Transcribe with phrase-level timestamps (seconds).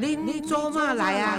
[0.00, 1.36] 您做嘛来啊？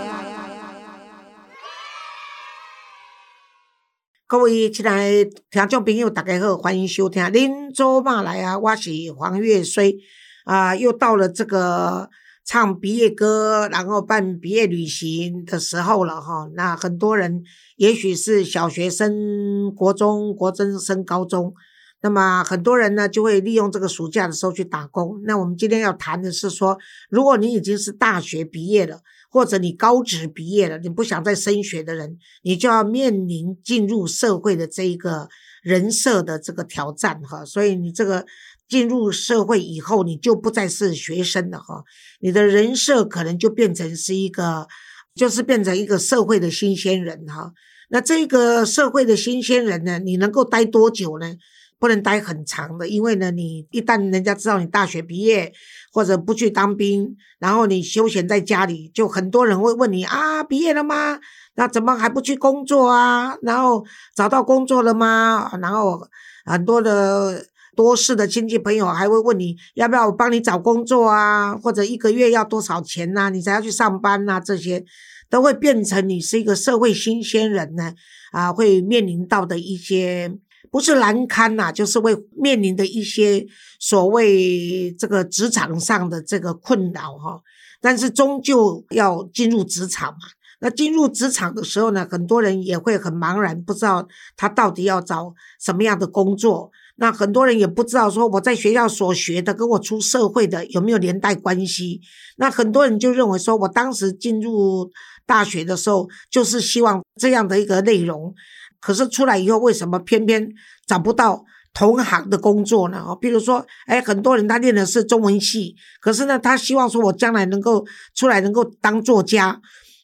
[4.28, 10.00] 各位亲爱的听众朋友，大家好，欢迎收听《您做嘛来啊》，我是黄月水
[10.44, 12.10] 啊，又到了这个
[12.44, 16.50] 唱毕业歌，然后办毕业旅行的时候了哈。
[16.54, 17.41] 那很多人
[17.78, 21.54] 也许是小学生、国中、国中升高中。
[22.02, 25.21] 那么很多人呢，就会利用这个暑假的时候去打工。
[25.26, 26.77] 那我们今天要谈的是说，
[27.09, 35.27] 如果你已经是大学毕业了，或者你高职毕业了，你不想再升学的人，你就要面临进入社会的这一个
[35.62, 37.44] 人设的这个挑战哈。
[37.44, 38.25] 所以你这个
[38.67, 41.84] 进入社会以后，你就不再是学生了哈，
[42.22, 44.67] 你的人设可能就变成是一个，
[45.13, 47.52] 就是变成一个社会的新鲜人哈。
[47.89, 51.36] 那这个社会的新鲜人呢，你能够待多久呢？
[51.80, 55.52] 不能待很长的，因为呢，你一旦人家知道你大学毕业
[55.94, 61.18] 或者不去当兵，然后你休闲在家里，就很多人会问你啊，毕业了吗？
[61.56, 63.38] 那怎么还不去工作啊？
[63.42, 65.50] 然后找到工作了吗？
[65.62, 66.06] 然后
[66.45, 67.45] 很多的
[67.78, 71.56] 多事的亲戚朋友还会问你要不要我帮你找工作啊？
[71.56, 73.30] 或者一个月要多少钱呐？
[73.30, 74.42] 你才要去上班呐？
[74.42, 74.84] 这些
[75.30, 77.94] 都会变成你是一个社会新鲜人呢
[78.34, 80.38] 啊，会面临到的一些。
[80.72, 83.46] 不是难堪呐，就是会面临的一些
[83.80, 87.42] 所谓这个职场上的这个困扰哈。
[87.82, 90.20] 但是终究要进入职场嘛。
[90.62, 96.70] 那进入职场的时候呢，很多人也会很茫然，不知道他到底要找什么样的工作。
[96.98, 102.02] 那很多人也不知道说我在学校所学的跟我出社会的有没有连带关系。
[102.36, 104.92] 那很多人就认为说我当时进入
[105.26, 108.36] 大学的时候，就是希望这样的一个内容。
[108.80, 110.49] 可是出来以后，为什么偏偏
[110.88, 113.03] 找不到同行的工作呢？
[113.05, 117.85] 哦，比如说，哎，很多人他念的是中文系，可是呢，他希望说我将来能够
[118.16, 119.62] 出来能够当作家，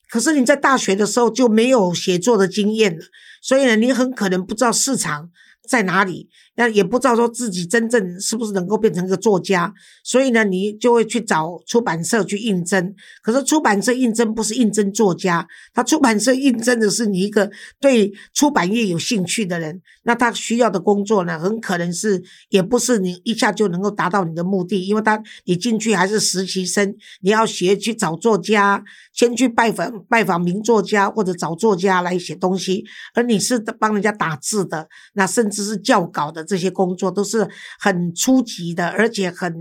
[0.09, 3.03] 可是你在大学的时候就没有写作的经验了，
[3.41, 5.29] 所以呢，你很可能不知道市场
[5.67, 6.29] 在哪里。
[6.55, 9.73] 那也不知道说自己真正是不是能够变成一个作家，
[10.03, 12.95] 所以呢，你就会去找出版社去应征。
[13.21, 17.51] 可是出版社应征不是应征作家，他出版社应征的是你一个
[17.81, 19.81] 对出版业有兴趣的人。
[20.03, 36.44] 那他需要的工作呢，很可能是也不是你一下就能够达到你的目的，因为他你进去还是实习生，你要学去找作家，先去拜访拜访名作家或者找作家来写东西，而你是帮人家打字的，那甚至是校稿的。
[36.45, 39.53] 这些工作都是很初级的，而且很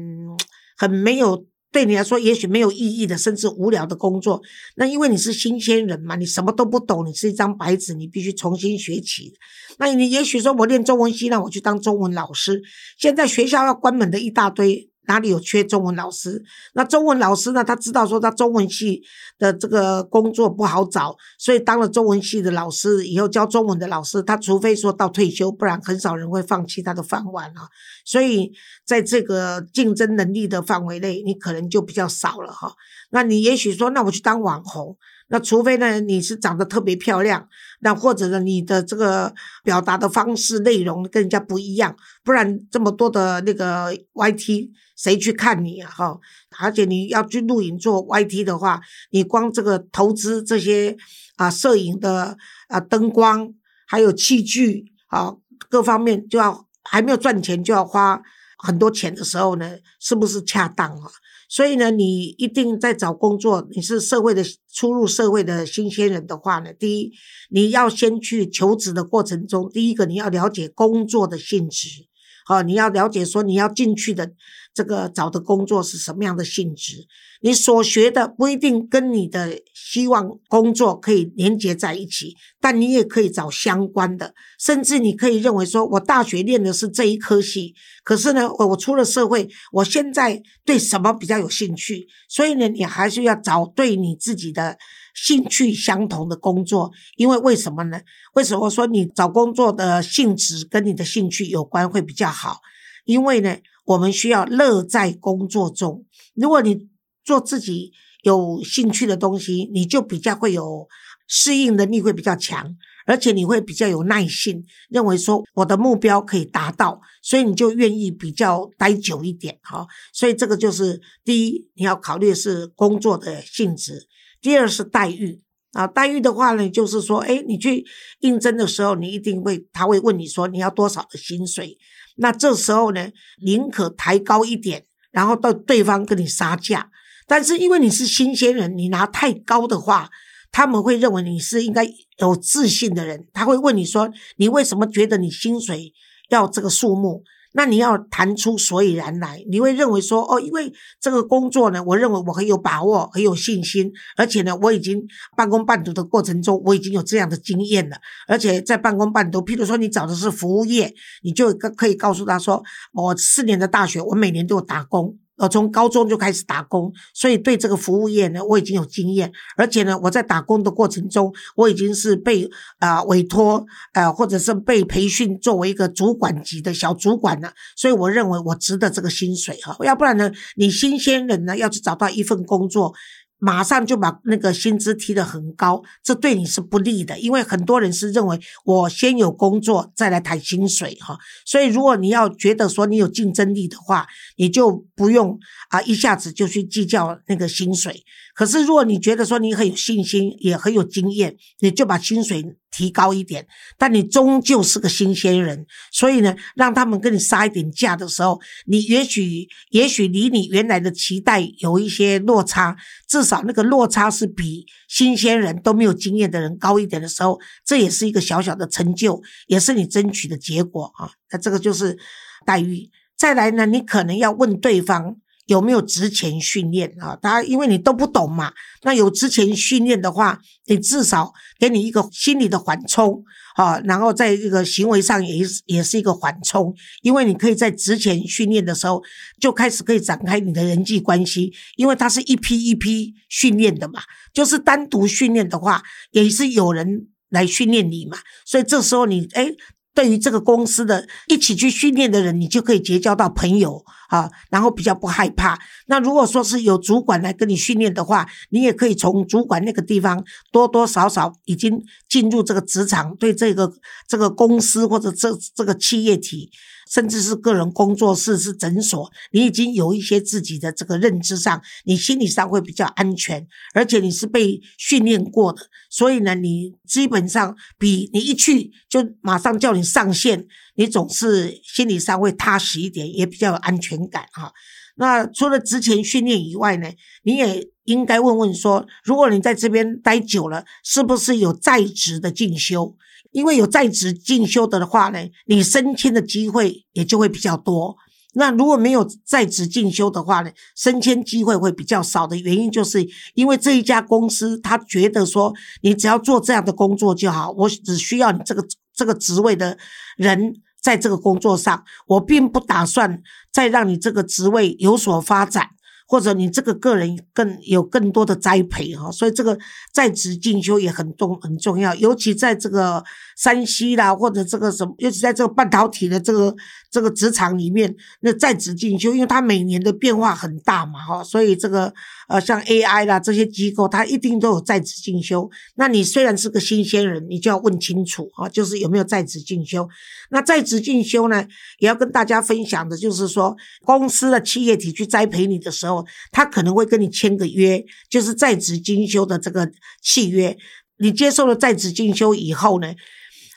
[0.77, 4.41] 很没有对你来说也许没有意义的，甚至无聊的工作。
[4.77, 9.33] 那因为你是新鲜人嘛，你什么都不懂，你是一张白纸，你必须重新学起。
[9.78, 12.62] 那你也许说我练中文系，让我去当中文老师。
[12.99, 14.91] 现在学校要关门的一大堆。
[15.06, 16.42] 哪里有缺中文老师？
[16.75, 17.62] 那中文老师呢？
[17.62, 19.03] 他知道说他中文系
[19.38, 27.69] 的这个工作不好找，所以当了中文系的老师以后教中文的老师，他除非说到退休，不然很少人会放弃他的饭碗啊。
[28.04, 28.53] 所以
[28.84, 32.72] 在这个竞争能力的范围内，你可能就比较少了哈。
[33.10, 34.97] 那你也许说，那我去当网红。
[35.28, 37.48] 那除非呢，你是长得特别漂亮，
[37.80, 45.90] 那或者呢，你的这个表达的方式、内容跟人家不一样，不然这么多的那个 YT，谁去看你啊？
[45.90, 46.18] 哈，
[46.60, 48.80] 而且你要去录影做 YT 的话，
[49.10, 50.96] 你光这个投资这些
[51.36, 52.36] 啊，摄影的
[52.68, 53.52] 啊，灯光
[53.86, 55.34] 还有器具啊，
[55.70, 58.20] 各方面就要还没有赚钱就要花
[58.58, 61.10] 很多钱的时候呢，是不是恰当啊？
[61.49, 67.12] 所以呢，你一定在找工作，你是社会的初入社会的新鲜人的话呢，第一，
[67.50, 72.06] 你要先去求职的过程中，第一个你要了解工作的性质。
[72.44, 74.32] 好，你要了解说你要进去的
[74.75, 77.06] 这个找的工作是什么样的性质，
[77.41, 94.77] 你所学的不一定跟你的希望工作可以连接在一起，但你也可以找相关的，甚至你可以认为说我大学练的是这一科系，可是呢，我出了社会，我现在对什么比较有兴趣，所以呢，你还是要找对你自己的。
[95.15, 98.01] 兴趣相同的工作，因为为什么呢？
[98.34, 102.61] 为什么说你找工作的性质跟你的兴趣有关会比较好？
[103.05, 106.05] 因为呢，我们需要乐在工作中。
[106.34, 106.89] 如果你
[107.25, 110.89] 做自己有兴趣的东西，你就比较会有
[111.28, 112.75] 适应能力会比较强，
[113.07, 119.59] 而且你会比较有耐性，认为说我的目标可以达到，所以你就愿意比较待久一点。
[119.63, 124.09] 哈，所以这个就是第一，你要考虑是工作的性质。
[124.44, 125.41] 第二是待遇
[125.72, 127.82] 啊，待遇的话呢，就是说，哎，你去
[128.20, 131.78] 应征的时候，你一定会，他会问你说你要多少的薪水，
[132.16, 133.10] 那这时候呢，
[133.42, 136.91] 宁可抬高一点，然后到对方跟你杀价，
[137.26, 140.10] 但是因为你是新鲜人，你拿太高的话，
[140.52, 141.82] 他们会认为你是应该
[142.18, 145.94] 有自信的人，他会问你说，你为什么觉得你薪水
[146.28, 147.24] 要这个数目？
[147.56, 155.01] 那你要谈出所以然来，你会认为说，哦，因为这个工作呢，我认为我很有把握，很有信心，而且呢，我已经
[155.36, 157.97] 半工半读的过程中，我已经有这样的经验了，
[158.27, 160.92] 而且在半工半读，譬如说你找的是服务业，
[161.22, 162.60] 你就可以告诉他说，
[162.92, 165.16] 我四年的大学，我每年都有打工。
[165.36, 169.33] 我从高中就开始打工，所以对这个服务业呢，我已经有经验。
[169.57, 172.48] 而且呢，我在打工的过程中，我已经是被
[172.78, 177.53] 啊委托呃，或者是被培训作为一个主管级的小主管了。
[177.77, 179.77] 所以我认为我值得这个薪水哈。
[179.81, 182.95] 要不然呢，你新鲜人呢要去找到一份工作。
[183.44, 191.18] 马上就把那个薪资提得很高，这对你是不利的，因为很多人是认为我先有工作再来谈薪水哈。
[191.44, 194.06] 所以如果你要觉得说你有竞争力的话，
[194.38, 195.38] 你就不用
[195.68, 198.02] 啊一下子就去计较那个薪水。
[198.34, 202.56] 可是如果你觉得说你很有信心，也很有经验，你就把薪水。
[202.74, 203.47] 提高一点，
[203.78, 212.76] 但你终究是个新鲜人，所以呢，让他们跟你杀一点价的时候，你也许也许离你原来的期待有一些落差，
[213.09, 221.12] 至少那个落差是比新鲜人都没有经验的人高一点的时候，这也是一个小小的成就，也是你争取的结果啊。
[221.30, 221.97] 那这个就是
[222.44, 222.91] 待遇。
[223.16, 225.18] 再来呢，你可能要问对方。
[225.46, 227.18] 有没有之前训练啊？
[227.20, 228.52] 他因为你都不懂嘛，
[228.82, 233.22] 那有之前训练的话，你至少给你一个心理的缓冲
[233.56, 239.02] 啊，然后在这个行为上也也是一个缓冲，因为你可以在之前训练的时候
[239.41, 244.00] 就开始可以展开你的人际关系，因为它是一批一批训练的嘛，
[244.32, 245.82] 就是单独训练的话，
[246.12, 249.48] 也是有人来训练你嘛，所以这时候你哎。
[249.96, 255.59] 对于这个公司的一起去训练的人，你就可以结交到朋友啊，然后比较不害怕。
[255.86, 263.73] 那如果说是有主管来跟你训练的话，你也可以从主管那个地方多多少少已经进入这个职场，对这个
[264.09, 266.50] 这个公司或者这这个企业体。
[266.87, 284.52] 甚至是个人工作室、是诊所，你已经有一些自己的这个认知上，你心理上会比较安全，而且你是被训练过的，所以呢，你基本上比你一去就马上叫你上线，你总是心理上会踏实一点，也比较有安全感哈。
[284.97, 286.88] 那除了之前训练以外呢，
[287.25, 292.97] 你也应该问问说，如果你在这边待久了，是不是有在职的进修？
[293.32, 297.97] 因为有在职进修的话呢，你升迁的机会也就会比较多。
[298.35, 303.04] 那如果没有在职进修的话呢，升迁机会会比较少的原因，就是
[303.35, 309.76] 因为这一家公司他觉得说，你只要做这样的工作就好，我只需要你这个这个职位的
[310.16, 310.54] 人
[310.85, 315.71] 在这个工作上，我并不打算再让你这个职位有所发展。
[316.06, 319.59] 或者你这个个人更有更多的栽培哈，所以这个
[319.92, 323.02] 在职进修也很重很重要，尤其在这个
[323.37, 326.54] 山西啦，或者这个什么，尤其在这个半导体的这个
[326.90, 331.92] 这个职场里面，那在职进修，因为它每年的变化很大嘛哈，所以这个
[332.28, 335.50] 呃像 AI 啦这些机构，它一定都有在职进修。
[335.76, 339.88] 那你虽然是个新鲜人，你就要问清楚哈，就是有没有在职进修。
[340.30, 341.47] 那在职进修呢，
[341.78, 345.93] 也要跟大家分享的就是说，公司的企业体去栽培你的时候。
[346.32, 349.70] 他可能会跟你签个约，就是在职进修的这个
[350.02, 350.56] 契约。
[350.98, 352.94] 你接受了在职进修以后呢，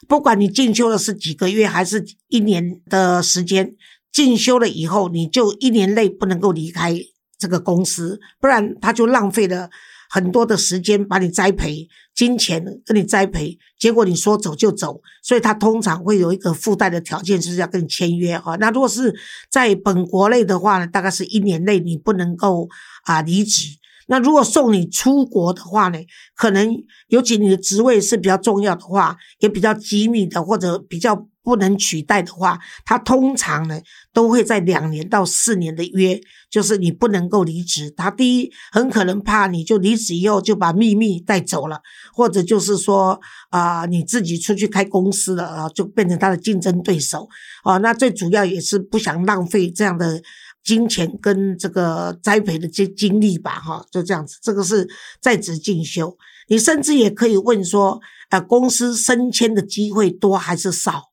[0.08, 3.76] 不管你进修的是几个月还是一年的时间，
[4.12, 7.00] 进修了以后，你就一年内不能够离开
[7.38, 9.70] 这个公司，不然他就浪费了。
[10.10, 18.56] 很多的时间把你栽培，金钱跟你栽培，结果你说走就走，所以他通常会有一个附带的条件，就是要跟你签约哈。
[18.58, 19.14] 那如果是
[19.50, 22.68] 在本国内的话呢，大概是一年内你不能够
[23.04, 23.68] 啊离职。
[24.08, 26.00] 那如果送你出国的话呢，
[26.36, 26.74] 可能
[27.08, 31.28] 尤其你的职位是比较重要的话，也比较机密的或者比较。
[31.48, 33.80] 不能取代的话，他通常呢
[34.12, 36.20] 都会在两年到四年的约，
[36.52, 37.90] 就是你不能够离职。
[37.92, 41.80] 他第一很可能怕你就离职以后就把秘密带走了，
[42.14, 43.18] 或者就是说
[43.50, 47.30] 啊你自己出去开公司了啊，就变成他的竞争对手
[47.64, 47.78] 啊。
[47.78, 50.22] 那最主要也是不想浪费这样的
[50.68, 54.38] 金钱跟这个栽培的这经历吧，哈，就这样子。
[54.42, 54.86] 这个是
[55.22, 56.18] 在职进修，
[56.50, 61.04] 你甚至也可以问说，呃，公司升迁的机会多还是少？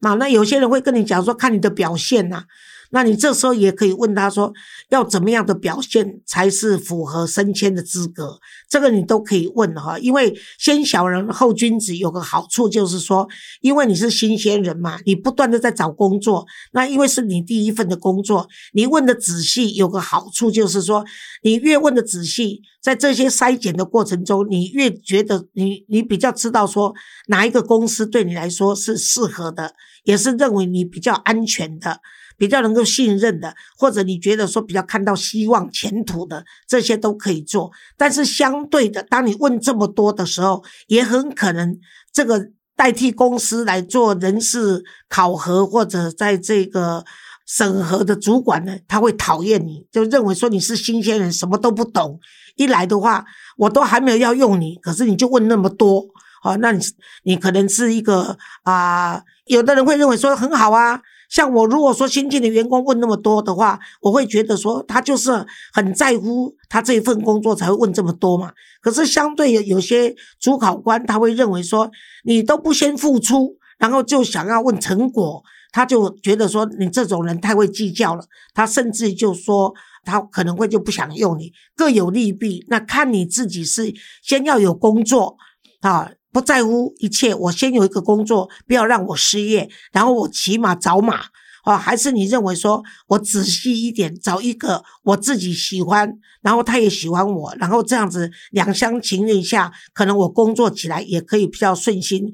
[0.00, 2.44] 那那有些人会跟你讲说，看你的表现呐，
[2.90, 4.52] 那你这时候也可以问他说，
[4.90, 8.38] 要怎么样的表现才是符合升迁的资格？
[8.68, 9.98] 这个你都可以问哈。
[9.98, 13.28] 因为先小人后君子有个好处就是说，
[13.60, 21.04] 因为你是新鲜人嘛，你不断的在找工作，那因为是你第一份的工作，你问的仔细有个好处就是说，
[21.42, 26.94] 你越问的仔细，在这些筛检的过程中，你越觉得你你比较知道说
[27.28, 29.74] 哪一个公司对你来说是适合的，
[30.04, 32.00] 也是认为你比较安全的。
[32.36, 37.70] 比较能够信任的，或者你觉得说比较看到希望前途的，这些都可以做。
[37.96, 41.78] 但是相对的，当你问这么多的时候，也很可能
[42.12, 47.04] 这个代替公司来做人事考核或者在这个
[47.46, 52.18] 审核的主管呢，他会讨厌你，就认为说你是新鲜人，什么都不懂。
[52.56, 53.24] 一来的话，
[53.56, 56.06] 我都还没有要用你，可是你就问那么多，
[56.42, 56.84] 哦，那你
[57.24, 61.00] 你可能是一个啊，有的人会认为说很好啊。
[61.30, 68.52] 像我如果说新进的员工问那么多的话，我会觉得说他就是很在乎他这一份工作才会问这么多嘛。
[68.80, 71.90] 可是相对有有些主考官他会认为说
[72.24, 78.24] 你都不先付出，然后就想要问成果，他就觉得说你这种人太会计较了。
[78.52, 79.72] 他甚至就说
[80.04, 82.64] 他可能会就不想用你，各有利弊。
[82.68, 85.36] 那看你自己是先要有工作
[85.80, 86.10] 啊。
[86.34, 91.26] 不在乎一切，我先有一个工作，不要让我失业，然后我骑马找马
[91.62, 91.78] 啊？
[91.78, 96.12] 还是你认为说我仔细一点，找一个我自己喜欢，
[96.42, 102.32] 然后他也喜欢我，然后这样子两厢情愿下，可能我工作起来也可以比较顺心，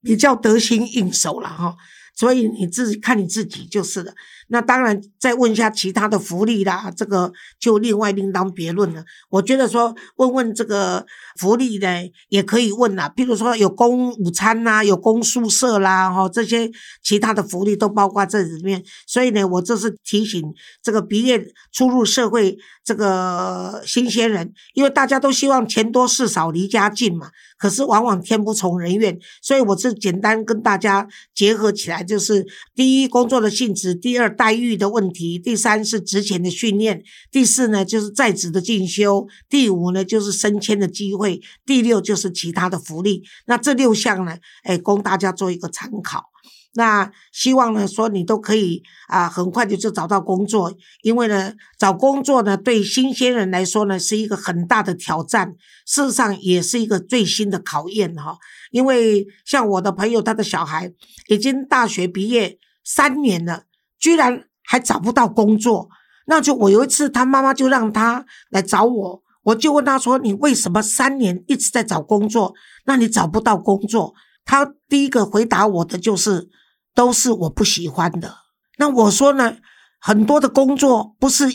[0.00, 1.76] 比较得心应手了哈。
[2.16, 4.14] 所以你自己看你自己就是了。
[4.48, 9.02] 那当然，再问一下其他的福利啦，这个就另外另当别论了。
[9.30, 11.06] 我觉得说问问这个
[11.40, 11.88] 福利呢，
[12.28, 16.70] 也可以问啦，譬如说有供午餐啦，有供宿舍啦，哈，这些
[17.02, 18.84] 其他的福利都包括这里面。
[19.06, 20.42] 所以呢，我这是提醒
[20.82, 34.33] 这个毕业初入社会这个新鲜人，因为大家都希望钱多事少离家近嘛，可是往往天不从人愿，所以我是简单跟大家结合起来，就是第一工作的性质，第二。
[34.34, 43.22] 待遇的问题，第三是职前的训练，第四呢就是在职的进修，第五呢就是升迁的机会，第六就是其他的福利。
[43.46, 46.30] 那这六项呢，哎，供大家做一个参考。
[46.76, 55.54] 那希望呢说你都可以啊，很快的就找到工作，因为呢找工作呢对新鲜人来说呢是一个很大的挑战，
[55.86, 58.36] 事实上也是一个最新的考验哈。
[58.72, 60.92] 因为像我的朋友，他的小孩
[61.28, 63.62] 已经大学毕业三年了。
[63.98, 65.88] 居然还找不到工作，
[66.26, 72.54] 那就我有一次，他妈妈就让他来找我，我就问他说：“你为什么三年一直在找工作？
[72.86, 76.48] 那你找不到工作？”他第一个回答我的就是
[76.94, 78.36] ：“都是我不喜欢的。”
[78.78, 79.56] 那我说呢，
[80.00, 81.46] 很多的工作不是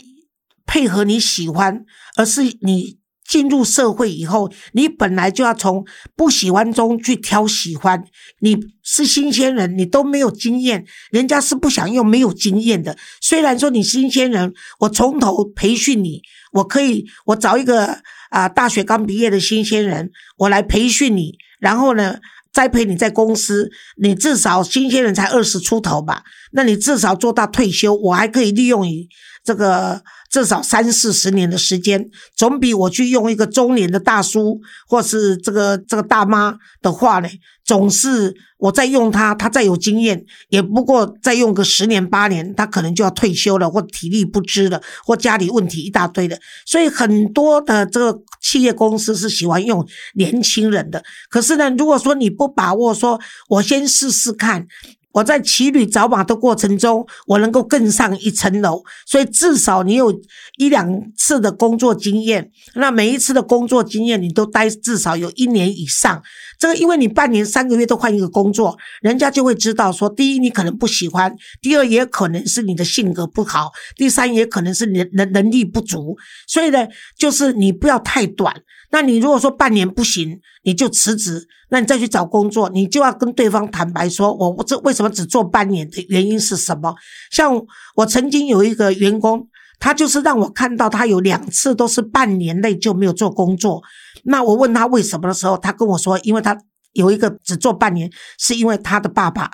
[0.64, 1.84] 配合你喜欢，
[2.16, 2.99] 而是你。
[3.30, 8.02] 进入社会以后，你本来就要从不喜欢中去挑喜欢。
[8.40, 12.98] 你是新鲜人，你都没有经验，人家是不想用没有经验的。
[13.20, 16.20] 虽然说你新鲜人，我从头培训你，
[16.54, 22.16] 我可以，我找一个啊大学刚毕业的新鲜人，我来培训你，然后呢
[22.52, 23.70] 栽培你在公司，
[24.02, 29.06] 你至少新鲜人才二十出头吧，那你至少做到退休，我还可以利用你
[29.44, 30.02] 这个。
[30.30, 37.28] 至少三四十年的时间，总比我去用一个中年的大叔或是这个这个大妈的话呢，
[37.64, 46.38] 总是我在用他，他再有经验，也不过再用个十年八年，他可能就要退休了，或体力不支了，或家里问题一大堆的。
[46.64, 49.84] 所以很多的这个企业公司是喜欢用
[50.14, 51.02] 年轻人的。
[51.28, 54.66] 可是呢，如果说你不把握，说我先试试看。
[55.12, 60.12] 我在骑驴找马的过程中，我能够更上一层楼，所以至少你有
[60.58, 60.86] 一两
[61.16, 66.22] 次的工作经验，那每一次的工作经验你都待至少有一年以上。
[66.60, 76.14] 这个因为你半年三个月都换一个工作，人家就会知道说，第一你可能不喜欢，第二也可能是你的性格不好，第三也可能是你的能能力不足。
[76.46, 76.86] 所以呢，
[77.18, 78.54] 就是你不要太短。
[78.92, 81.48] 那你如果说半年不行，你就辞职。
[81.72, 86.92] 那你再去找工作，你就要跟对方坦白说，我这为什么只做半年的原因是什么？
[87.30, 87.54] 像
[87.94, 89.46] 我曾经有一个员工，
[89.80, 93.82] 他就是让我看到他有两次都是半年内就没有做工作。
[94.22, 96.56] 那我问他为什么的时候，他跟我说，因为他
[96.92, 98.08] 有一个只做半年，
[98.38, 99.50] 是因为他的爸爸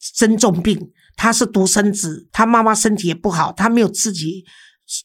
[0.00, 4.44] 生重病，他是独生子，他妈妈身体也不好，他没有自己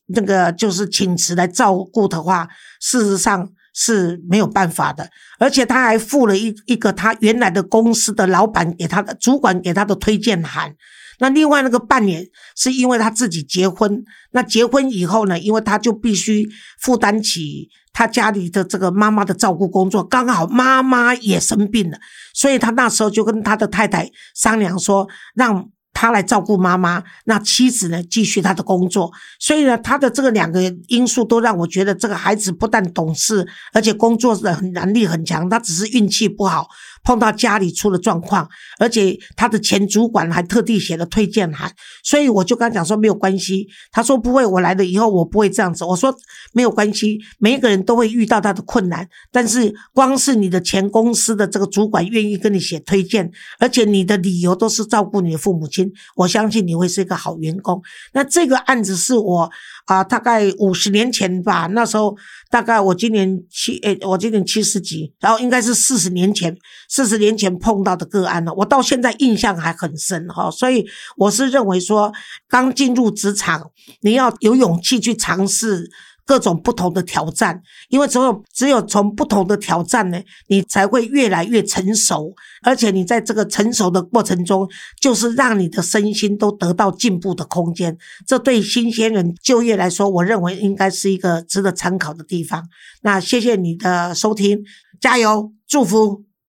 [0.07, 2.47] 那个就是请辞来照顾的话，
[2.79, 3.47] 事实上。
[3.73, 10.73] 是没有办法的，而且他还附了一一个他原来的公司的老板给他的主管给他的推荐函。
[11.19, 12.25] 那另外那个半年
[12.55, 16.47] 是因为他自己结婚，那结婚以后呢，因为他就必须
[16.79, 21.97] 负担起他家里的这个妈妈的照顾工作，刚好妈妈也生病了，
[22.33, 25.69] 所以他那时候就跟他的太太商量说，让。
[25.93, 36.67] 他来照顾妈妈，那妻子呢继续他的工作，所以呢，他的这个两个因素都让我觉得这个孩子不但懂事，而且工作的能力很强，他只是运气不好。
[37.03, 38.47] 碰到家里出了状况，
[38.79, 41.71] 而且他的前主管还特地写了推荐函，
[42.03, 43.67] 所以我就跟他讲说没有关系。
[43.91, 45.83] 他说不会，我来了以后我不会这样子。
[45.83, 46.15] 我说
[46.53, 53.29] 没有关系，每一个人都会遇到他的困难，但是光是你的前公司的这个主管愿意跟你写推荐，
[53.59, 57.81] 而且你的理由都是照顾你的父母亲，我相信你会是一个好员工。
[58.13, 59.51] 那这个案子是我。
[59.85, 62.15] 啊，大概五十年前吧，那时候
[62.49, 66.55] 大概我今年七诶，我今年七十几，然后应该是四十年前，
[66.89, 70.85] 四十年前碰到的个案了，我到现在印象还很深哈，所以
[71.17, 72.11] 我是认为说，
[72.47, 73.71] 刚进入职场，
[74.01, 75.89] 你要有勇气去尝试。
[76.25, 84.67] 各种不同的挑战，因为只有只有从不同的挑战呢，你才会越来越成熟，而且你在这个成熟的过程中，
[85.01, 87.97] 就是让你的身心都得到进步的空间。
[88.25, 92.67] 这对新鲜人就业来说，我认为应该是一个值得参考的地方。
[93.01, 94.63] 那谢谢你的收听，
[94.99, 96.23] 加油，祝福。